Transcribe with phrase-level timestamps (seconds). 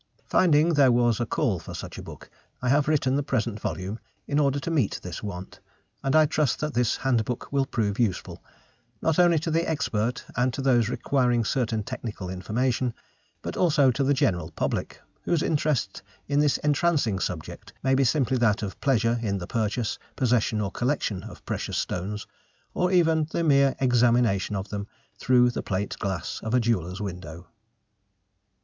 [0.25, 2.27] Finding there was a call for such a book
[2.59, 5.59] I have written the present volume in order to meet this want,
[6.03, 8.43] and I trust that this handbook will prove useful,
[8.99, 12.95] not only to the expert and to those requiring certain technical information,
[13.43, 18.37] but also to the general public, whose interest in this entrancing subject may be simply
[18.37, 22.25] that of pleasure in the purchase, possession, or collection of precious stones,
[22.73, 24.87] or even in the mere examination of them
[25.19, 27.45] through the plate glass of a jeweller's window.